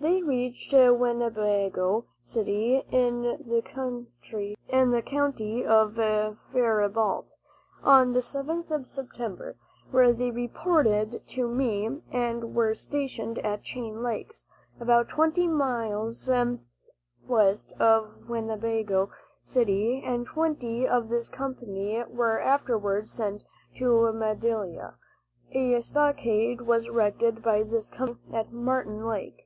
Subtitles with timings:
[0.00, 5.94] They reached Winnebago City, in the county of
[6.52, 7.32] Faribault,
[7.82, 9.56] on the 7th of September,
[9.90, 14.46] where they reported to me, and were stationed at Chain Lakes,
[14.78, 16.30] about twenty miles
[17.26, 19.10] west of Winnebago
[19.42, 23.42] City, and twenty of this company were afterwards sent
[23.76, 24.96] to Madelia.
[25.52, 29.40] A stockade was erected by this company at Martin Lake.